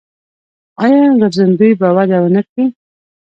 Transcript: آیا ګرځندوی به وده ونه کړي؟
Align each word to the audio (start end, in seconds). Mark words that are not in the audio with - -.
آیا 0.83 1.01
ګرځندوی 1.21 1.71
به 1.79 1.87
وده 1.95 2.17
ونه 2.23 2.41
کړي؟ 2.49 2.65